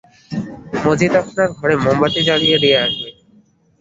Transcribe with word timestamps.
মজিদ 0.83 1.13
আপনার 1.21 1.47
ঘরে 1.57 1.75
মোমবাতি 1.77 2.21
জ্বালিয়ে 2.27 2.57
দিয়ে 2.63 2.77
আসবে। 2.85 3.09